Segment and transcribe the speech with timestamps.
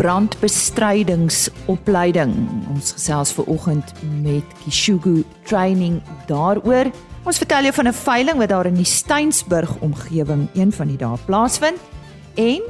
[0.00, 2.32] brandbestrydingsopleiding.
[2.72, 3.92] Ons gesels ver oggend
[4.22, 5.18] met Kishugu
[5.48, 5.96] Training
[6.30, 6.86] daaroor.
[7.28, 10.96] Ons vertel jou van 'n veiling wat daar in die Steensburg omgewing een van die
[10.96, 11.78] dae plaasvind
[12.34, 12.60] en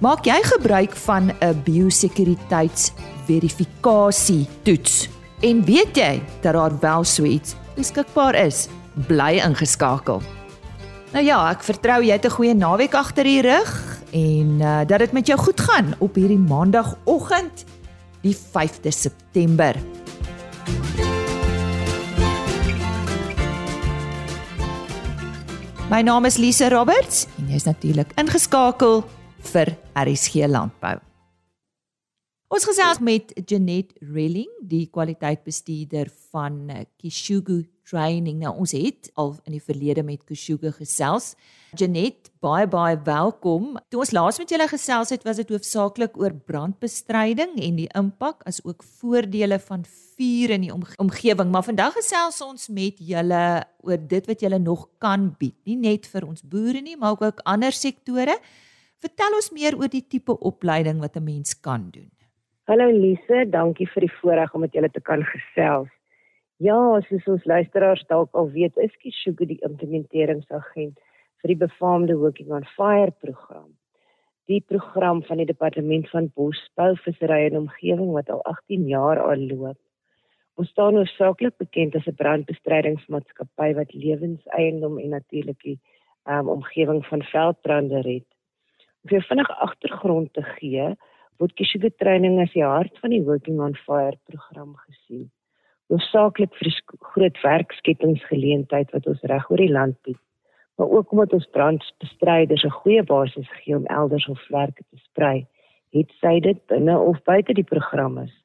[0.00, 5.08] maak jy gebruik van 'n biosekuriteitsverifikasie toets?
[5.40, 8.68] En weet jy dat daar wel so iets beskikbaar is?
[9.06, 10.22] Bly ingeskakel.
[11.12, 14.98] Nou ja, ek vertrou jy het 'n goeie naweek agter die rug en uh, dat
[14.98, 17.64] dit met jou goed gaan op hierdie maandagooggend
[18.20, 19.76] die 5de September.
[25.90, 29.02] My naam is Lise Roberts en jy's natuurlik ingeskakel
[29.52, 31.00] vir RSG Landbou.
[32.52, 36.68] Ons gesels met Janet Relling, die kwaliteitbestuurder van
[37.00, 38.38] Kishugu Training.
[38.42, 41.34] Nou ons het al in die verlede met Kishugu gesels.
[41.78, 43.76] Janet, baie baie welkom.
[43.88, 48.44] Toe ons laas met julle gesels het, was dit hoofsaaklik oor brandbestryding en die impak
[48.48, 53.44] as ook voordele van vuur in die omge omgewing, maar vandag gesels ons met julle
[53.82, 57.40] oor dit wat julle nog kan bied, nie net vir ons boere nie, maar ook
[57.48, 58.36] ander sektore.
[59.02, 62.10] Vertel ons meer oor die tipe opleiding wat 'n mens kan doen.
[62.70, 65.88] Hallo Lise, dankie vir die voorreg om met julle te kan gesels.
[66.62, 71.00] Ja, soos ons luisteraars dalk al weet, is Kishugu die implementeringsagent
[71.42, 73.72] vir die befaamde Working on Fire program.
[74.50, 79.42] Die program van die departement van bosbou, visserry en omgewing wat al 18 jaar al
[79.48, 79.80] loop.
[80.60, 85.78] Ons staan oorsaaklik bekend as 'n brandbestrydingsmaatskappy wat lewenseiendom en natuurlik die
[86.30, 88.28] um, omgewing van veldbrande red.
[89.02, 90.94] Om vir vinnig agtergrond te gee,
[91.38, 95.30] word Kishuga training as die hart van die Working on Fire program gesien.
[95.88, 100.20] Oorsaaklik vir die groot werkskeppingsgeleentheid wat ons reg oor die land bied
[100.82, 105.46] maar ook omdat ons brandbestryders 'n goeie basis gee om elders hul werke te sprei,
[105.90, 108.44] het sy dit binne of buite die program is.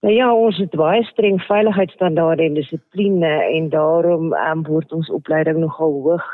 [0.00, 5.58] Nou ja, ons het baie streng veiligheidsstandaarde en dissipline en daarom um, word ons opleiding
[5.58, 6.26] nogal hoog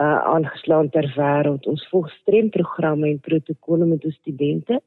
[0.00, 1.66] uh, aangeslaan ter wêreld.
[1.66, 4.80] Ons volg streng programme en protokolle met ons studente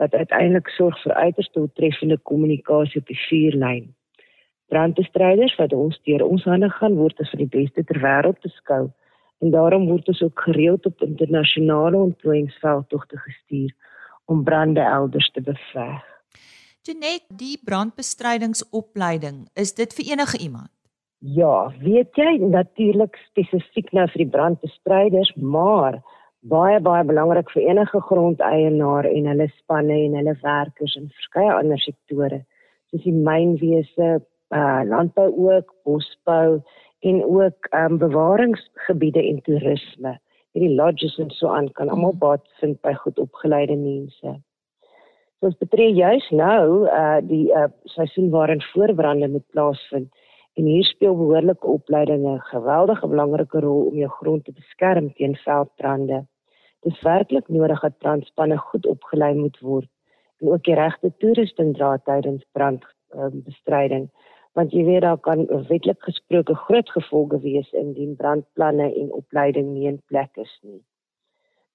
[0.00, 3.90] wat uiteindelik sorg vir uiters doeltreffende kommunikasie op die vuurlyn
[4.70, 8.82] brandbestryders wat ons deur ons hande gaan word as van die beste ter wêreld beskou
[9.40, 13.72] en daarom word ons ook gereeld op internasionale ontplooiingsveldtogte gestuur
[14.30, 16.04] om brande elders te beveg.
[16.86, 20.70] Genet die brandbestrydingsopleiding is dit vir enige iemand?
[21.20, 25.98] Ja, weet jy natuurlik spesifiek nou vir die brandbestryders, maar
[26.42, 31.78] baie baie belangrik vir enige grondeienaar en hulle spanne en hulle werkers in verskeie ander
[31.78, 32.44] sektore
[32.90, 34.20] soos die mynwese,
[34.50, 36.60] uh landbou ook, bosbou
[37.06, 40.16] en ook um bewaringsgebiede en toerisme.
[40.52, 44.40] Hierdie lodges en so aan kan almal baat vind by goed opgeleide mense.
[45.38, 50.10] So ons betree juis nou uh die uh seisoen waarin voorbrande moet plaasvind
[50.58, 55.36] en hier speel behoorlike opleiding 'n geweldige belangrike rol om jou grond te beskerm teen
[55.46, 56.26] veldbrande.
[56.80, 59.88] Dit is werklik nodig dat brandspanne goed opgelei moet word
[60.40, 64.06] en ook die regte toerusting dra tydens brandbestryding.
[64.08, 69.68] Um, want jy weet daar kan wetlik gesproke groot gevolge wees indien brandplanne en opleiding
[69.74, 70.80] nie in plek is nie.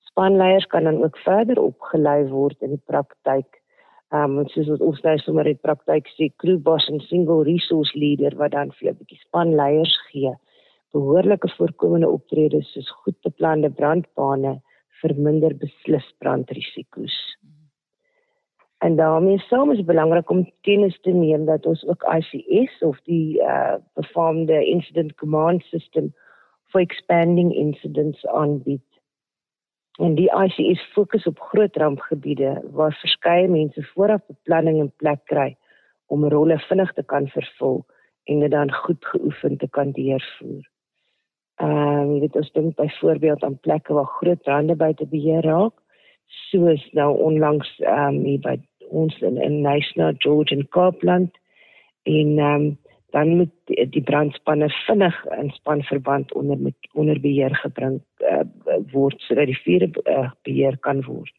[0.09, 3.61] Spanleiers kan dan ook verder opgelei word in die praktyk.
[4.13, 7.97] Ehm um, soos wat ons nou sommer in praktyk sien, crew boss en single resource
[7.97, 10.33] leader wat dan vir 'n bietjie spanleiers gee.
[10.93, 14.61] Behoorlike voorkomende optredes soos goed beplande brandbane
[15.01, 17.15] verminder beslis brandrisiko's.
[18.77, 23.41] En daarmee saam is belangrik om kennis te neem dat ons ook ICS of die
[23.41, 26.13] uh befaamde incident command system
[26.63, 28.85] for expanding incidents aanbied.
[29.99, 35.55] En die ICS fokus op groot rampgebiede waar verskeie mense vooraf beplanning in plek kry
[36.05, 37.85] om rolle vinnig te kan vervul
[38.23, 40.74] en dit dan goed geoefen te kan deurvoer.
[41.55, 45.73] Ehm uh, dit is dink byvoorbeeld aan plekke waar groot brande buite beheer raak
[46.27, 48.55] soos nou onlangs ehm um, hier by
[48.89, 51.37] ons in in National George en Kaapland
[52.03, 52.77] en ehm um,
[53.15, 56.57] dan moet die, die brandspanne vinnig in spanverband onder
[56.93, 58.43] onder beheer gebring uh,
[58.91, 61.35] word sodat die vuur uh, beheer kan word.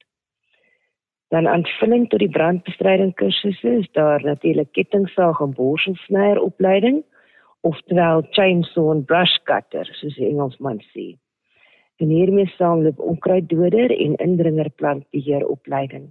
[1.28, 7.02] Dan aanvulling tot die brandbestryding kursusse is daar natuurlik kettingsaag en borstelsnyer opleiding
[7.68, 11.06] oftewel chainsaw en brush cutter soos die Engelsman sê.
[12.02, 16.10] En hiermee saamloop onkruiddoder en indringerplantbeheer opleiding.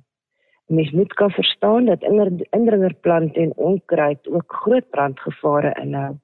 [0.68, 6.16] Mens moet kan verstaan dat indringerplante en onkruid ook groot brandgevare inhou.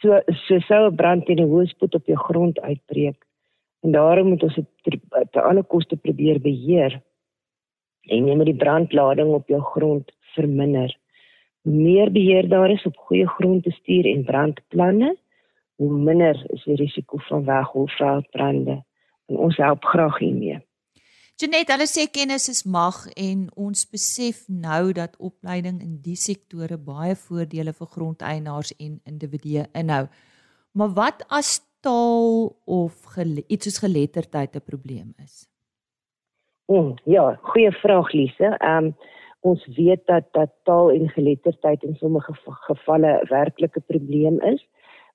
[0.00, 3.24] So so sou 'n brand in 'n hoë spoed op jou grond uitbreek.
[3.82, 5.00] En daarom moet ons dit
[5.30, 7.02] te alle koste probeer beheer.
[8.06, 10.92] en jy moet die brandlading op jou grond verminder.
[11.66, 15.16] Meer beheer daar is op goeie grondbestuur en brandplanne,
[15.74, 18.76] hoe minder is die risiko van wegholveldbrande.
[19.26, 20.60] En ons help graag hiermee.
[21.36, 26.78] Janet, hulle sê kennis is mag en ons besef nou dat opleiding in die sektore
[26.78, 30.06] baie voordele vir grondeienaars en individue inhou.
[30.72, 33.18] Maar wat as taal of
[33.48, 35.48] iets soos geletterdheid 'n probleem is?
[36.70, 38.54] Mm, ja, goeie vraag Lise.
[38.58, 38.94] Ehm um,
[39.52, 42.34] ons weet dat dat taal en geletterdheid in sommige
[42.68, 44.62] gevalle werklike probleem is,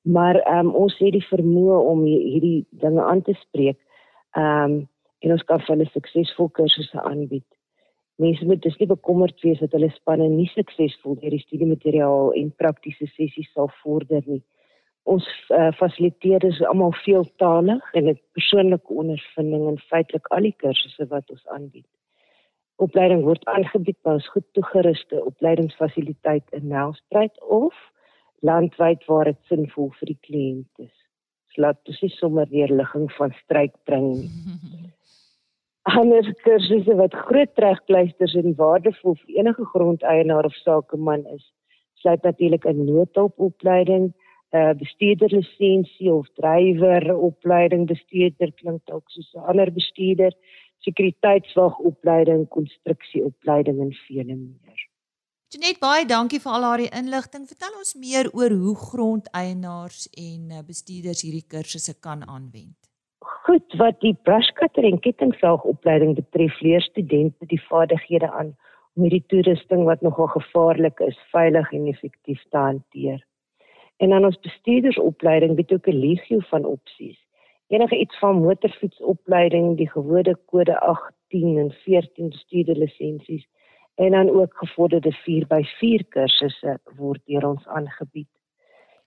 [0.01, 3.79] maar ehm um, ons het die vermoë om hierdie dinge aan te spreek.
[4.31, 4.79] Ehm um,
[5.21, 7.45] en ons kan vir hulle suksesvol kursusse aanbied.
[8.21, 12.49] Mense moet dus nie bekommerd wees dat hulle spanne nie suksesvol deur die studiemateriaal en
[12.63, 14.41] praktiese sessies sal vorder nie.
[15.09, 21.07] Ons uh, fasiliteerders is almal veeltaalig en het persoonlike ondervinding en feitelik al die kursusse
[21.13, 21.87] wat ons aanbied.
[22.77, 27.75] Opleiding word aangebied by ons goed toegeruste opleidingsfasiliteit in Nelspruit of
[28.41, 30.95] landwyd waar dit sinvol vir die kliënt is.
[31.53, 34.07] Slaat dus nie sommer weer ligging van stryd bring
[35.97, 41.45] ander kursusse wat groot tregpleisters en waardevol vir enige grondeienaar of sakeman is.
[42.01, 44.13] Sluit natuurlik 'n noodhulpopleiding,
[44.53, 50.33] 'n uh, bestuurderlisensie of dryweropleiding, bestuurder klink dalk soos 'n ander bestuurder,
[50.85, 54.87] sekuriteitswagopleiding, konstruksieopleiding en vele meer.
[55.59, 57.43] Net baie dankie vir al haar inligting.
[57.49, 62.77] Vertel ons meer oor hoe grondeienaars en uh, bestuurders hierdie kursusse kan aanwend.
[63.43, 68.53] Goed, wat die brushcutter en kettingsaagopleiding betref, leer studente die vaardighede aan
[68.95, 73.19] om hierdie toerusting wat nogal gevaarlik is, veilig en effektief te hanteer.
[73.99, 77.19] En dan ons bestuurdersopleiding bied ook 'n legio van opsies.
[77.71, 83.47] Enige iets van motorfietsopleiding, die gewone kode 18 en 14 bestuurderlisensies
[83.95, 88.27] en dan ook gevorderde 4x4 kursusse word deur ons aangebied.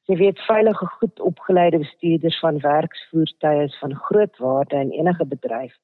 [0.09, 5.77] Jy weet veilige goed opgeleide bestuurders van werksvoertuie is van groot waarde in enige bedryf.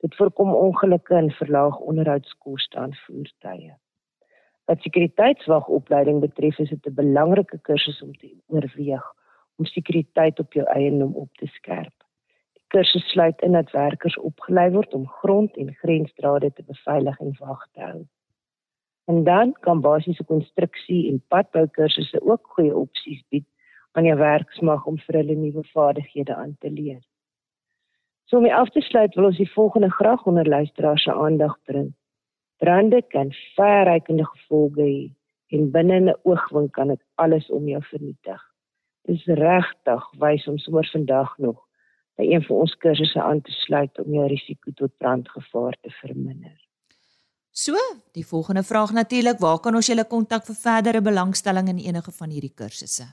[0.00, 3.74] Dit voorkom ongelukke en verlaag onderhoudskoste aan voertuie.
[4.64, 9.04] Wat sekuriteitswagopleiding betref, is dit 'n belangrike kursus om te oorweeg
[9.56, 12.01] om sekuriteit op jou eiendom op te skerp.
[12.72, 17.34] Die kursus sluit in dat werkers opgelei word om grond- en grensdrade te beveilig en
[17.38, 18.06] wag te hou.
[19.04, 23.44] En dan kan basiese konstruksie en padboukursusse ook goeie opsies bied
[23.92, 27.02] aan jou werksmag om vir hulle nuwe vaardighede aan te leer.
[28.24, 31.90] So om af te sluit wil ons die volgende graag onder luisteraars se aandag bring.
[32.56, 35.10] Brande kan verrykende gevolge hê
[35.58, 38.40] en binne 'n oogwink kan dit alles om jou vernietig.
[39.04, 41.60] Dis regtig wys om sommer vandag nog
[42.16, 46.58] by een van ons kursusse aan te sluit om jou risiko tot brandgevaar te verminder.
[47.52, 47.76] So,
[48.16, 52.30] die volgende vraag natuurlik, waar kan ons julle kontak vir verdere belangstelling in enige van
[52.32, 53.04] hierdie kursusse?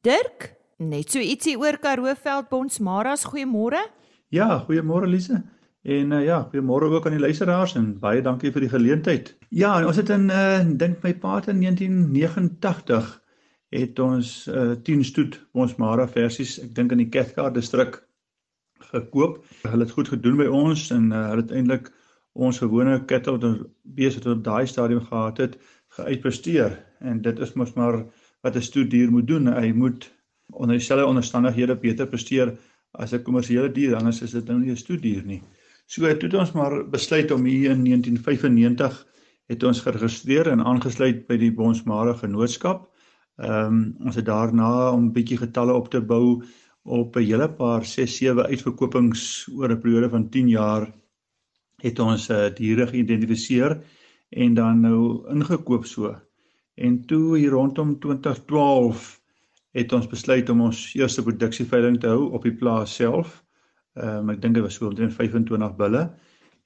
[0.00, 3.24] Dirk, net so ietsie oor Karoo Veldbonds Maras.
[3.24, 3.90] Goeiemôre.
[4.30, 5.42] Ja, goeiemôre Lise.
[5.88, 9.30] En uh, ja, goeiemôre ook aan die luisteraars en baie dankie vir die geleentheid.
[9.48, 13.08] Ja, ons het in uh, dink my pa in 1989
[13.72, 17.98] het ons uh 10 stoet Bonsmara versies, ek dink in die Cathcart distrik
[18.90, 19.40] gekoop.
[19.64, 21.88] Hulle het goed gedoen by ons en uh, hulle het eintlik
[22.36, 25.58] ons gewone kettle wat besig tot daai stadium gehad het,
[25.96, 28.02] geuitpresteer en dit is mos maar
[28.44, 29.48] wat 'n stoetdier moet doen.
[29.52, 30.10] Hy moet
[30.52, 32.58] onder dieselfde omstandighede beter presteer
[32.92, 35.42] as 'n kommersiële dier, anders is dit nou nie 'n stoetdier nie.
[35.88, 38.96] So het ons maar besluit om hier in 1995
[39.48, 42.90] het ons geregistreer en aangesluit by die Bonsmara Genootskap.
[43.40, 46.44] Ehm um, ons het daarna om 'n bietjie getalle op te bou
[46.84, 50.92] op 'n hele paar 6 7 uitverkopings oor 'n periode van 10 jaar
[51.80, 53.80] het ons uh, diere geïdentifiseer
[54.28, 56.16] en dan nou ingekoop so.
[56.74, 59.20] En toe hier rondom 2012
[59.72, 63.47] het ons besluit om ons eerste produksieveiling te hou op die plaas self.
[63.98, 66.02] Ehm um, ek dink dit was so omtrent 25 bulle.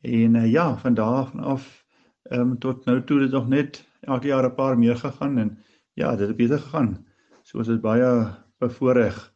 [0.02, 1.84] En uh, ja, van daar af
[2.30, 5.38] ehm um, tot nou toe het dit nog net elke jaar 'n paar meer gegaan
[5.38, 5.58] en
[5.94, 7.06] ja, dit het beter gegaan.
[7.42, 9.32] So ons is baie bevoorreg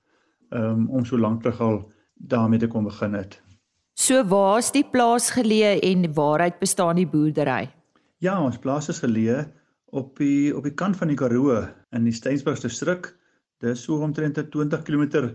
[0.51, 3.43] ehm um, om so lank terug al daarmee te kom begin het.
[3.95, 7.71] So waar's die plaas geleë en waaruit bestaan die boerdery?
[8.19, 9.47] Ja, ons plaas is geleë
[9.85, 13.15] op die op die kant van die Karoo in die Steensburg distrik.
[13.61, 15.33] Dis so omtrent 20 km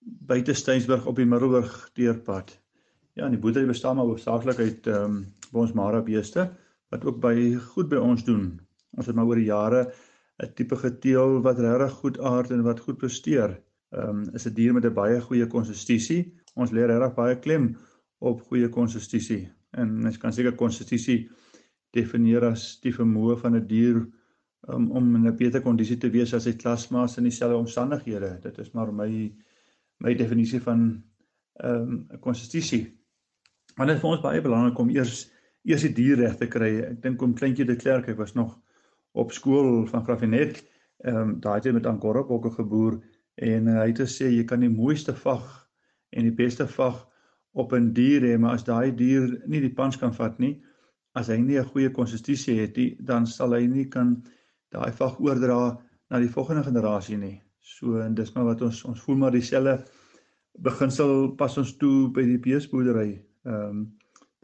[0.00, 2.52] buite Steensburg op die Middelburg deurpad.
[3.18, 6.50] Ja, en die boerdery bestaan maar hoofsaaklik uit ehm um, ons Mara beeste
[6.92, 8.58] wat ook baie goed by ons doen.
[8.96, 9.92] Ons het maar oor die jare
[10.42, 13.58] 'n tipe geteel wat regtig goed aard en wat goed presteer.
[13.90, 16.34] Ehm um, is 'n dier met 'n baie goeie konsistensie.
[16.54, 17.76] Ons lê regtig baie klem
[18.18, 19.48] op goeie konsistensie.
[19.70, 21.30] En mens kan seker konsistensie
[21.90, 24.06] definieer as die vermoë van 'n dier
[24.68, 28.38] um, om in 'n beter kondisie te wees as sy klasmaats in dieselfde omstandighede.
[28.42, 29.34] Dit is maar my
[29.98, 31.02] my definisie van
[31.54, 32.98] ehm, 'n um, konsistensie.
[33.76, 35.30] Maar dit is vir ons baie belangrik om eers
[35.64, 36.70] eers die dier reg te kry.
[36.80, 38.58] Ek dink om kleintjie de Klerk, ek was nog
[39.12, 40.64] op skool van Grafinet,
[41.04, 43.00] ehm um, daai het met Angora bokke geboer
[43.34, 45.44] en uh, hy het gesê jy kan die mooiste vag
[46.10, 47.06] en die beste vag
[47.52, 50.62] op 'n dier hê, maar as daai dier nie die pans kan vat nie,
[51.14, 54.22] as hy nie 'n goeie konsistensie het nie, dan sal hy nie kan
[54.70, 55.78] daai vag oordra
[56.10, 57.42] na die volgende generasie nie.
[57.68, 59.76] So en dis maar wat ons ons voel maar dieselfde
[60.64, 63.10] beginsel pas ons toe by die beesboerdery.
[63.46, 63.86] Ehm um,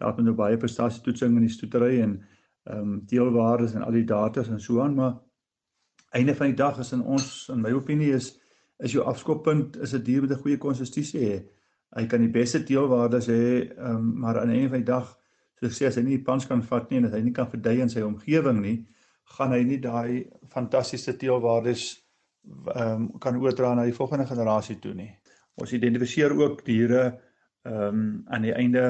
[0.02, 2.16] daar het nou baie prestasietoetsing in die stoetery en
[2.64, 5.18] ehm um, deelwaardes en al die datas en so aan, maar
[6.12, 8.32] einde van die dag is in ons in my opinie is
[8.78, 11.36] is jou afskoppunt is 'n dier met 'n goeie konsistensie hê.
[11.96, 15.16] Hy kan die beste deelwaardes hê, um, maar aan einde van die dag
[15.64, 17.32] So ek sê as hy nie die pans kan vat nie en as hy nie
[17.32, 18.74] kan verdui in sy omgewing nie,
[19.36, 21.84] gaan hy nie daai fantastiese teelwaardes
[22.74, 25.10] ehm um, kan oordra na die volgende generasie toe nie.
[25.60, 27.04] Ons identifiseer ook diere
[27.62, 28.84] ehm um, aan die einde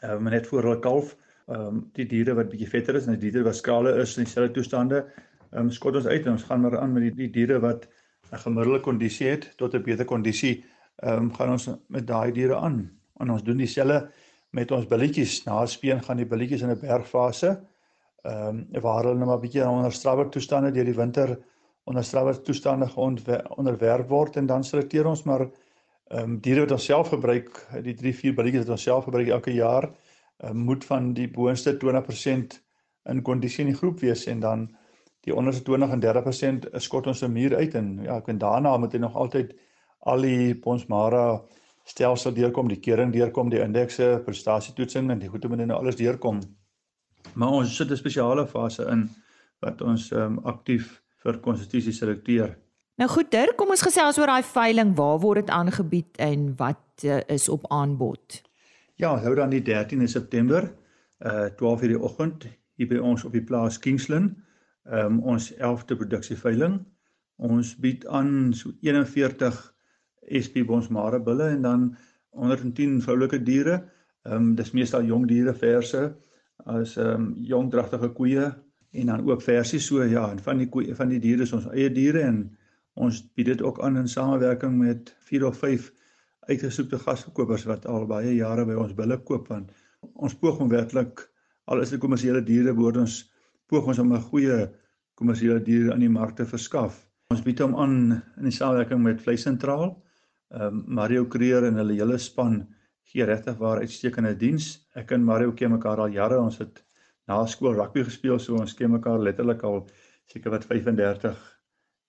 [0.00, 1.14] ehm um, net voor hulle kalf,
[1.46, 4.24] ehm um, die diere wat bietjie vetter is en die diere wat skrale is in
[4.24, 5.04] dieselfde toestande,
[5.52, 7.88] ehm um, skot ons uit en ons gaan maar aan met die, die diere wat
[8.32, 10.64] 'n gemiddelde kondisie het tot 'n beter kondisie,
[11.02, 12.90] ehm um, gaan ons met daai diere aan.
[13.20, 14.10] En ons doen dieselfde
[14.50, 17.60] met ons billetjies na speen gaan die billetjies in 'n bergfase.
[18.24, 21.38] Ehm um, waar hulle nou maar bietjie onder strawwer toestande deur die winter
[21.86, 22.88] onder strawwer toestande
[23.56, 27.94] onderwerp word en dan selekteer ons maar ehm um, diere wat ons self gebruik, die
[27.98, 29.88] 3 4 billetjies wat ons self gebruik elke jaar,
[30.44, 32.58] um, moet van die boonste 20%
[33.10, 34.68] in kondisie in die groep wees en dan
[35.26, 38.76] die onderste 20 en 30% skot ons 'n muur uit en ja, ek weet daarna
[38.76, 39.54] moet jy nog altyd
[39.98, 41.42] al die Bonsmara
[41.84, 46.40] stelsel deurkom, die kering deurkom, die indekse, prestasietoetsing en die goeie moet nou alles deurkom.
[47.34, 49.08] Maar ons sit 'n spesiale fase in
[49.60, 52.54] wat ons ehm um, aktief vir konstitusie selekteer.
[52.96, 54.94] Nou goed, Dirk, kom ons gesels oor daai veiling.
[54.96, 58.40] Waar word dit aangebied en wat uh, is op aanbod?
[58.96, 60.70] Ja, hou dan die 13de September
[61.24, 64.36] uh 12:00 in die oggend hier by ons op die plaas Kingsland.
[64.88, 66.78] Ehm um, ons 11de produksieveiling.
[67.36, 69.60] Ons bied aan so 41
[70.44, 71.96] SP bonsmare bulle en dan
[72.30, 73.82] 110 vroulike diere.
[74.24, 76.02] Ehm um, dis meestal jong diere verse
[76.64, 78.52] as ehm um, jong dragtige koeie
[78.96, 81.68] en dan ook versies so ja en van die koeie van die diere is ons
[81.72, 82.42] eie diere en
[83.06, 85.92] ons bied dit ook aan in samewerking met 4 of 5
[86.48, 89.72] uitgesoekte gasverkopers wat al baie jare by ons bulle koop want
[90.14, 91.26] ons poog om werklik
[91.66, 93.22] al is dit kommersiële diere word ons
[93.70, 94.58] poog ons om 'n goeie
[95.18, 97.00] kommersiële diere aan die mark te verskaf.
[97.32, 99.96] Ons bied hom aan in die samewerking met Vleis Sentraal
[100.54, 102.60] um, Mario Creer en hulle hele span
[103.10, 104.86] gee regtig waar uitstekende diens.
[104.94, 106.38] Ek en Mario ken mekaar al jare.
[106.38, 106.82] Ons het
[107.26, 109.84] na skool rugby gespeel, so ons ken mekaar letterlik al
[110.30, 111.38] seker wat 35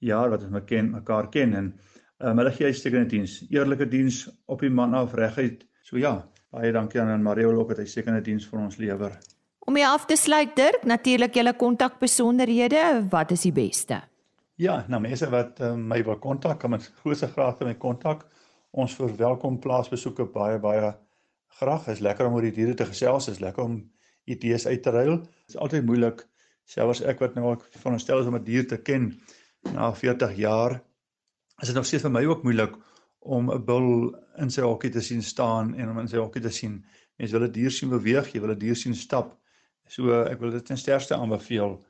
[0.05, 1.71] jaar wat ons mekaar mekaar ken en
[2.19, 3.39] um, hulle gee uitstekende diens.
[3.49, 5.65] Eerlike diens op die man af reguit.
[5.85, 6.19] So ja,
[6.53, 9.17] baie dankie aan Mario ook dat hy uitstekende diens vir ons lewer.
[9.67, 13.99] Om jy af te sluit Dirk, natuurlik julle kontakbesonderhede, wat is die beste?
[14.57, 18.23] Ja, nou mense wat uh, my wil kontak, kan met grootste graag met my kontak.
[18.71, 20.93] Ons verwelkom plaasbesoeke baie baie
[21.59, 21.89] graag.
[21.91, 23.77] Is lekker om oor die diere te gesels, is lekker om
[24.27, 25.17] idees uit te ruil.
[25.21, 26.25] Dit is altyd moeilik
[26.67, 29.13] selfs ek wat nou ek veronderstel is om 'n dier te ken
[29.73, 30.81] na 40 jaar.
[31.61, 32.75] Is dit nog steeds vir my ook moeilik
[33.19, 36.49] om 'n bul in sy hokkie te sien staan en om in sy hokkie te
[36.49, 36.85] sien.
[37.17, 39.37] Mense wil 'n dier sien beweeg, jy wil 'n dier sien stap.
[39.87, 41.83] So ek wil dit ten sterkste aanbeveel.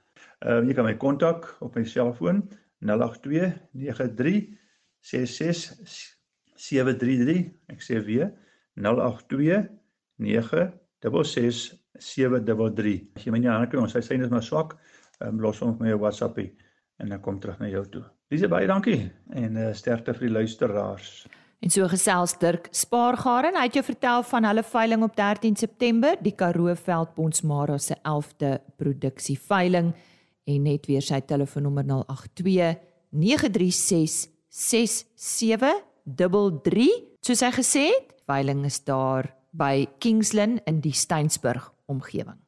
[0.45, 4.57] Ehm uh, jy kan my kontak op my selfoon 082 93
[5.01, 6.17] 66
[6.55, 7.51] 733.
[7.67, 8.33] Ek sê weer
[8.75, 9.69] 082
[10.17, 13.01] 966 733.
[13.15, 14.77] As jy my nie aan kan ons sy sien is maar swak,
[15.21, 16.51] ehm um, los ons my WhatsAppie
[17.01, 18.03] en dan kom terug na jou toe.
[18.31, 21.27] Lise baie dankie en uh, sterkte vir die luisteraars.
[21.63, 26.17] En so gesels Dirk Spaargaren, hy het jou vertel van hulle veiling op 13 September,
[26.21, 29.93] die Karoo Veldbondsmara se 11de produksie veiling
[30.47, 32.77] en net weer sy telefoonnommer 082
[33.09, 36.87] 936 6733.
[37.25, 42.39] Soos hy gesê het, veiling is daar by Kingsland in die Steensburg omgewing.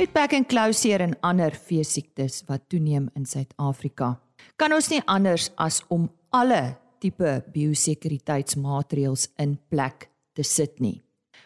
[0.00, 4.20] Met back and closure en ander veesiektes wat toeneem in Suid-Afrika,
[4.56, 11.02] kan ons nie anders as om alle tipe biosekuriteitsmaatreëls in plek te sit nie.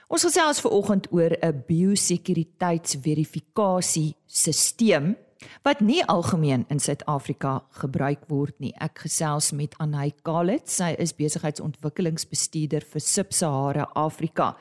[0.06, 5.16] Ons gesels ver oggend oor 'n biosekuriteitsverifikasie stelsel
[5.64, 8.72] wat nie algemeen in Suid-Afrika gebruik word nie.
[8.80, 10.68] Ek gesels met Anay Kalit.
[10.70, 14.54] Sy is besigheidsontwikkelingsbestuurder vir Sub-Sahara Afrika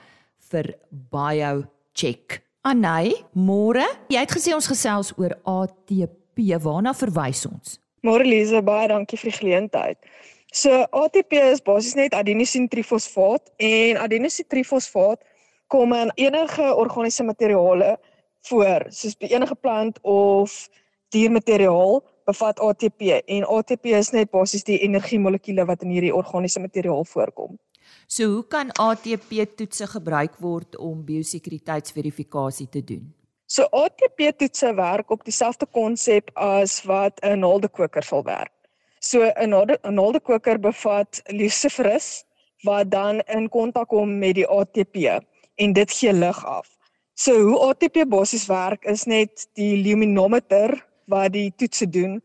[0.51, 2.41] vir BioCheck.
[2.63, 3.83] Anay, môre.
[4.13, 6.19] Jy het gesê ons gesels oor ATP.
[6.63, 7.77] Waarna verwys ons?
[8.03, 9.99] Môre Lize, baie dankie vir die geleentheid.
[10.53, 15.23] So ATP is basies net adenosine-trifosfaat en adenosine-trifosfaat
[15.73, 17.95] kom in enige organiese materiale
[18.47, 20.69] voor, soos by enige plant of
[21.13, 27.05] diermateriaal bevat ATP en ATP is net basies die energiemolekuule wat in hierdie organiese materiaal
[27.05, 27.57] voorkom.
[28.07, 33.13] So hoe kan ATP toetse gebruik word om biosekuriteitsverifikasie te doen?
[33.45, 38.53] So ATP toetse werk op dieselfde konsep as wat 'n naaldekoker sal werk.
[38.99, 39.49] So 'n
[39.95, 42.23] naaldekoker bevat luciferus
[42.63, 45.21] wat dan in kontak kom met die ATP
[45.55, 46.72] en dit gee lig af.
[47.13, 50.73] So hoe ATP basies werk is net die luminometer
[51.05, 52.17] wat die toetse doen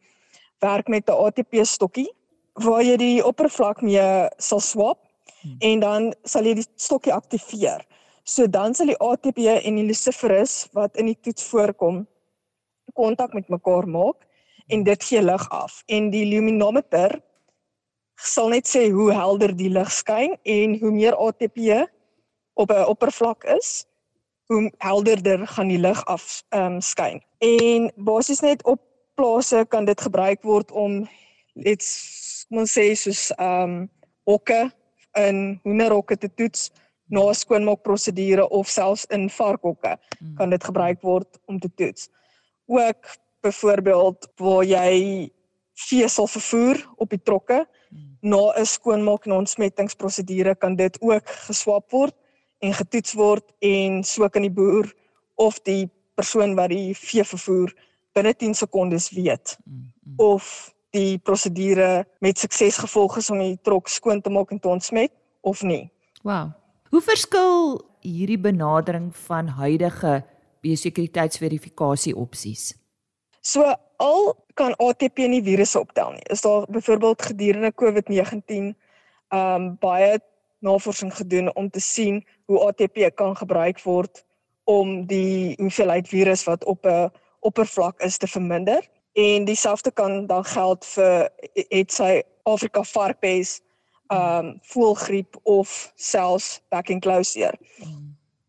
[0.65, 2.09] werk met 'n ATP stokkie
[2.55, 4.99] waar jy die oppervlak mee sal swap
[5.43, 5.57] hmm.
[5.61, 7.85] en dan sal jy die stokkie aktiveer.
[8.25, 12.07] So dan sal die ATP en die luciferus wat in die toets voorkom
[12.95, 14.25] kontak met mekaar maak
[14.69, 17.21] en dit gee lig af en die luminometer
[18.17, 21.85] sal net sê hoe helder die lig skyn en hoe meer ATP
[22.57, 23.85] op 'n oppervlak is
[24.49, 27.23] hoe helderder gaan die lig af ehm um, skyn.
[27.39, 28.81] En basies net op
[29.15, 31.09] plase kan dit gebruik word om
[31.53, 31.89] let's
[32.49, 33.89] kom ons sê soos ehm um,
[34.29, 34.69] hokke
[35.19, 36.69] in hoenderhokke te toets
[37.13, 40.35] na skoonmaak prosedure of selfs in varkhokke hmm.
[40.37, 42.09] kan dit gebruik word om te toets.
[42.69, 45.29] Ook byvoorbeeld waar jy
[45.89, 48.17] vee sal vervoer op die trokke hmm.
[48.21, 52.15] na 'n skoonmaak en ontsmettingsprosedure kan dit ook geswap word
[52.59, 54.89] en getoets word en so kan die boer
[55.39, 55.87] of die
[56.19, 57.75] persoon wat die vee vervoer
[58.17, 60.15] binne 10 sekondes weet mm, mm.
[60.17, 64.69] of die prosedure met sukses gevolg is om die trok skoon te maak en te
[64.69, 65.13] ontsmet
[65.47, 65.91] of nie.
[66.25, 66.51] Wow.
[66.91, 70.23] Hoe verskil hierdie benadering van huidige
[70.65, 72.73] biosekuriteitsverifikasie opsies?
[73.45, 73.69] So
[74.03, 76.25] al kan ATP nie virusse optel nie.
[76.33, 78.73] Is daar byvoorbeeld gedurende COVID-19
[79.29, 80.19] um baie
[80.59, 84.25] navorsing gedoen om te sien hoe ATP kan gebruik word
[84.65, 90.45] om die hoeveelheid virus wat op 'n oppervlak is te verminder en dieselfde kan dan
[90.45, 91.31] geld vir
[91.69, 93.61] het sy Afrika varkpes,
[94.07, 97.55] ehm um, voelgriep of selfs back and closure.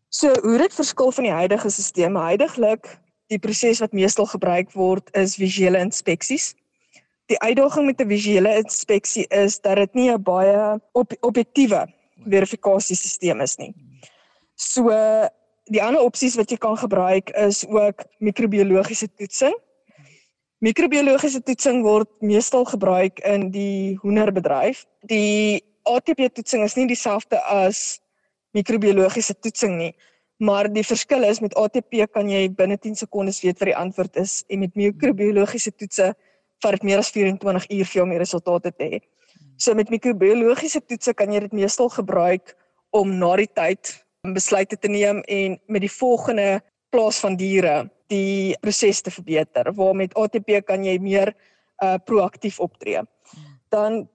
[0.08, 5.10] So hoe dit verskil van die huidige stelsel, heidaglik die proses wat meestal gebruik word
[5.14, 6.54] is visuele inspeksies.
[7.26, 11.86] Die uitdaging met 'n visuele inspeksie is dat dit nie 'n baie op, objektiewe
[12.26, 13.72] verifikasiesisteem is nie.
[14.54, 14.92] So
[15.70, 19.54] die ander opsies wat jy kan gebruik is ook microbiologiese toetsing.
[20.60, 24.84] Microbiologiese toetsing word meestal gebruik in die hoenderbedryf.
[25.08, 28.00] Die ATP toetsing is nie dieselfde as
[28.56, 29.92] microbiologiese toetsing nie,
[30.42, 34.20] maar die verskil is met ATP kan jy binne 10 sekondes weet wat die antwoord
[34.20, 36.10] is en met microbiologiese toetse
[36.60, 39.00] vat dit meer as 24 uur vir om die resultate te hê.
[39.60, 42.54] So met microbiologiese toetse kan jy dit meestal gebruik
[42.96, 43.92] om na die tyd
[44.32, 46.62] besluite te neem en met die volgende
[46.94, 49.68] plaas van diere die proses te verbeter.
[49.76, 51.34] Waar met ATP kan jy meer
[51.84, 53.04] uh proaktief optree.
[53.68, 54.06] Dan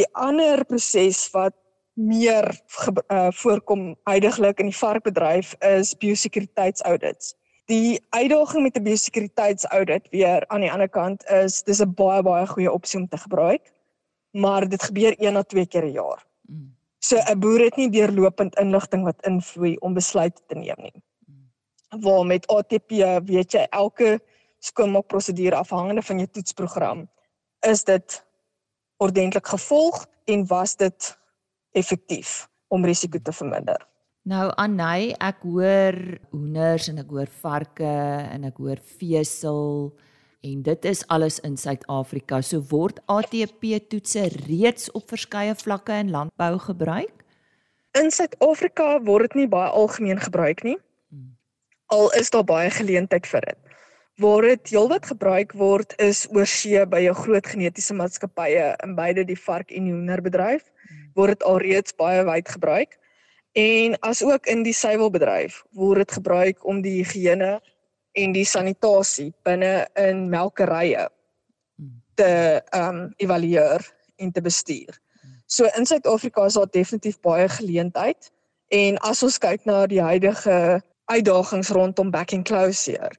[0.00, 1.54] die ander proses wat
[1.94, 7.34] meer uh, voorkom heidaglik in die varkbedryf is biosekuriteitsaudits.
[7.70, 12.46] Die uitdaging met 'n biosekuriteitsaudit weer aan die ander kant is dis 'n baie baie
[12.46, 13.72] goeie opsie om te gebruik,
[14.34, 16.26] maar dit gebeur een na twee keer 'n jaar.
[16.98, 21.02] So 'n boer het nie deurlopend inligting wat invloei om besluite te neem nie.
[22.00, 22.90] Waar met ATP
[23.24, 24.20] weet jy elke
[24.58, 27.08] skoonmaakprosedure afhangende van jou toetsprogram
[27.60, 28.24] is dit
[28.96, 31.18] ordentlik gevolg en was dit
[31.72, 33.86] effektief om risiko te verminder.
[34.22, 37.90] Nou Anay, ek hoor hoenders en ek hoor varke
[38.32, 39.92] en ek hoor vesel
[40.44, 42.40] en dit is alles in Suid-Afrika.
[42.44, 47.24] So word ATP toetse reeds op verskeie vlakke in landbou gebruik?
[47.98, 50.76] In Suid-Afrika word dit nie baie algemeen gebruik nie.
[51.08, 51.32] Hmm.
[51.96, 53.60] Al is daar baie geleentheid vir dit.
[54.22, 59.38] Waar dit heelwat gebruik word is oorsee by jou groot genetiese maatskappye in beide die
[59.38, 60.68] vark en die hoenderbedryf
[61.18, 62.94] word dit alreeds baie wyd gebruik
[63.58, 67.56] en as ook in die suiwelbedryf word dit gebruik om die higiëne
[68.14, 71.08] en die sanitasie binne in melkerye
[72.18, 72.30] te
[72.70, 73.82] ehm um, evalueer
[74.16, 75.00] en te bestuur.
[75.46, 78.30] So in Suid-Afrika is daar definitief baie geleentheid
[78.74, 83.10] en as ons kyk na die huidige uitdagings rondom back and closure,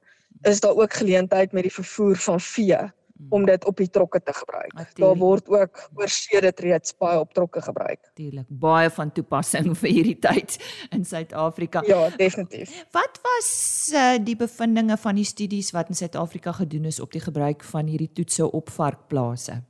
[0.42, 2.80] is daar ook geleentheid met die vervoer van vee.
[3.28, 4.72] Om dit op die trokke te gebruik.
[4.72, 4.98] Natuurlijk.
[4.98, 8.00] Daar word ook oorsee dit reeds baie op trokke gebruik.
[8.02, 10.58] Natuurlik, baie van toepassing vir hierdie tyd
[10.90, 11.82] in Suid-Afrika.
[11.86, 12.72] Ja, definitief.
[12.94, 13.50] Wat was
[13.94, 17.86] uh, die bevindinge van die studies wat in Suid-Afrika gedoen is op die gebruik van
[17.86, 19.62] hierdie toetse op varkplase?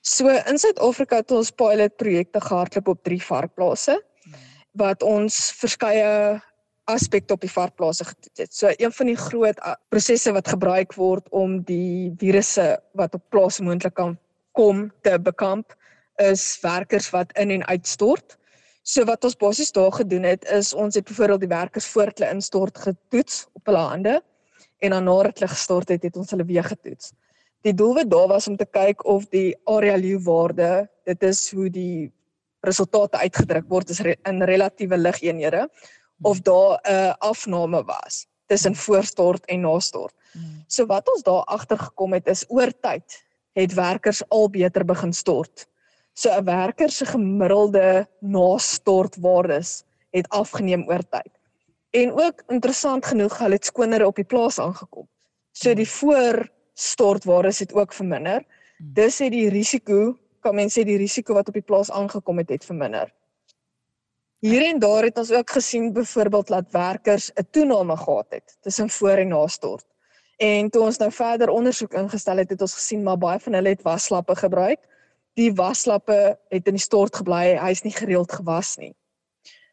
[0.00, 4.46] So in Suid-Afrika het ons pilot projekte gehardloop op 3 varkplase hmm.
[4.80, 6.40] wat ons verskeie
[6.84, 8.54] aspekte op die varkplase getoets het.
[8.54, 13.22] So een van die groot uh, prosesse wat gebruik word om die virusse wat op
[13.28, 14.18] plase moontlik kan
[14.52, 15.76] kom te bekamp
[16.20, 18.36] is werkers wat in en uitstort.
[18.82, 22.30] So wat ons basies daar gedoen het is ons het byvoorbeeld die werkers voor hulle
[22.30, 24.20] instort getoets op hulle hande
[24.80, 27.12] en dan nadat hulle gestort het, het ons hulle weer getoets.
[27.60, 31.68] Die doelwit daar was om te kyk of die area leeu waarde, dit is hoe
[31.70, 32.10] die
[32.64, 35.66] resultate uitgedruk word is re in relatiewe ligeenhede
[36.22, 40.14] of daar 'n uh, afname was tussen voorstort en nastort.
[40.32, 40.64] Hmm.
[40.66, 45.12] So wat ons daar agter gekom het is oor tyd het werkers al beter begin
[45.12, 45.66] stort.
[46.12, 51.32] So 'n werker se gemiddelde nastortwaardes het afgeneem oor tyd.
[51.90, 55.08] En ook interessant genoeg, hulle het skoner op die plaas aangekom.
[55.52, 58.44] So die voorstortwaardes het ook verminder.
[58.76, 58.92] Hmm.
[58.94, 62.48] Dis het die risiko, kan mens sê die risiko wat op die plaas aangekom het,
[62.48, 63.12] het verminder.
[64.40, 68.90] Hier en daar het ons ook gesien byvoorbeeld dat werkers 'n toename gehad het tussen
[68.90, 69.86] voor en na stort.
[70.36, 73.68] En toe ons nou verder ondersoek ingestel het, het ons gesien maar baie van hulle
[73.68, 74.78] het waslappe gebruik.
[75.34, 78.94] Die waslappe het in die stort gebly, hy's nie gereeld gewas nie.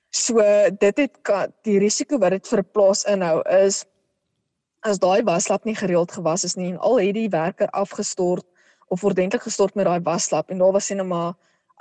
[0.10, 0.39] So
[0.80, 1.17] dit het
[1.62, 3.86] die risiko wat dit vir 'n plaas inhou is
[4.82, 8.45] as daai waslap nie gereeld gewas is nie en al het die werker afgestort
[8.88, 11.34] of ordentlik gestort met daai waslap en daar was net maar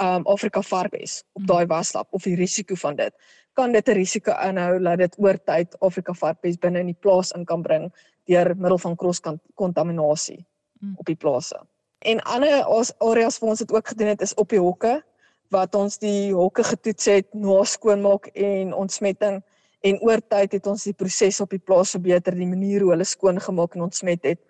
[0.02, 1.46] um Afrika varkbes op mm.
[1.46, 3.14] daai waslap of die risiko van dit
[3.56, 7.32] kan dit 'n risiko inhou dat dit oor tyd Afrika varkbes binne in die plaas
[7.32, 7.92] in kan bring
[8.28, 9.20] deur middel van cross
[9.54, 10.44] kontaminasie
[10.80, 10.94] mm.
[10.96, 11.60] op die plase.
[11.98, 12.64] En ander
[12.98, 15.02] areas waar ons dit ook gedoen het is op die hokke
[15.48, 19.42] wat ons die hokke getoets het na skoonmaak en ontsmetting
[19.80, 23.04] en oor tyd het ons die proses op die plaas verbeter, die manier hoe hulle
[23.04, 24.40] skoon gemaak en ontsmet het.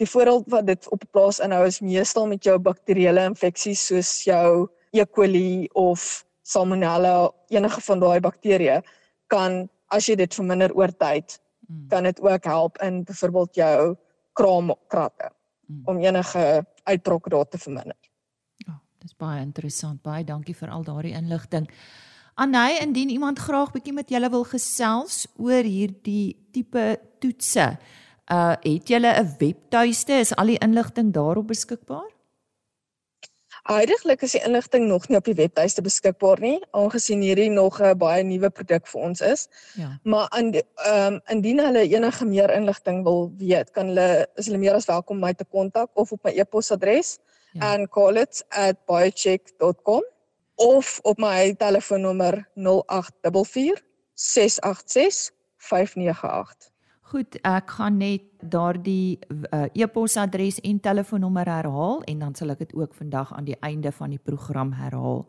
[0.00, 4.24] Die voordeel wat dit op 'n plaas inhou is meestal met jou bakterieële infeksies soos
[4.24, 5.04] jou E.
[5.06, 8.82] coli of Salmonella, enige van daai bakterieë
[9.32, 11.88] kan as jy dit verminder oor tyd, mm.
[11.92, 13.94] kan dit ook help in byvoorbeeld jou
[14.32, 15.30] kraamkratte
[15.66, 15.82] mm.
[15.88, 16.44] om enige
[16.84, 17.98] uitbrok daar te verminder.
[18.66, 20.02] Ja, dis baie interessant.
[20.02, 21.68] Baie dankie vir al daardie inligting.
[22.40, 27.76] Anay, indien iemand graag bietjie met julle wil gesels oor hierdie tipe toetse,
[28.32, 30.12] uh het julle 'n webtuiste?
[30.12, 32.08] Is al die inligting daarop beskikbaar?
[33.62, 37.98] Huidiglik is die inligting nog nie op die webtuiste beskikbaar nie, aangesien hierdie nog 'n
[37.98, 39.48] baie nuwe produk vir ons is.
[39.78, 39.98] Ja.
[40.02, 44.58] Maar in ehm um, indien hulle enige meer inligting wil weet, kan hulle is hulle
[44.58, 47.18] meer as welkom my te kontak of op my e-posadres
[47.52, 47.74] ja.
[47.74, 50.02] en call it at biocheck.com
[50.54, 53.82] of op my telefoonnommer 0844
[54.14, 56.71] 686 598.
[57.12, 59.18] Goed, ek gaan net daardie
[59.52, 63.92] uh, e-posadres en telefoonnommer herhaal en dan sal ek dit ook vandag aan die einde
[63.92, 65.26] van die program herhaal.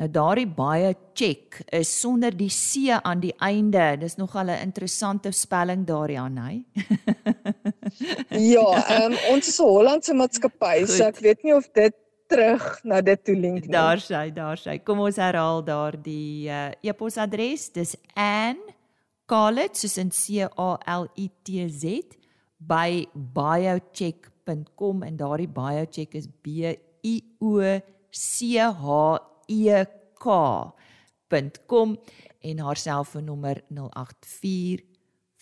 [0.00, 3.98] Nou daardie biocheck is sonder die C aan die einde.
[4.00, 6.64] Dis nogal 'n interessante spelling daarin, hy.
[8.54, 11.94] ja, um, ons is 'n Hollandse maatskappy, so ek weet nie of dit
[12.26, 13.72] terug na dit toe link nie.
[13.72, 14.78] Daar sy, daar sy.
[14.78, 17.68] Kom ons herhaal daardie uh, e-posadres.
[17.72, 18.77] Dis Ann
[19.28, 22.16] Khalid soos in C A L I T Z
[22.58, 26.64] by biocheck.com en daardie biocheck is B
[27.04, 27.60] I O
[28.10, 29.84] C H E
[30.18, 31.98] K.com
[32.40, 34.80] en haar selfoonnommer 084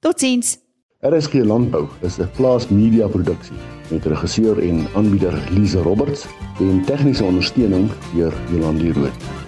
[0.00, 0.58] Totsiens.
[1.02, 3.56] RSG Landbou is 'n plaas media produksie
[3.90, 6.26] met regisseur en aanbieder Lize Roberts
[6.60, 9.45] en tegniese ondersteuning deur Jolande Rooi.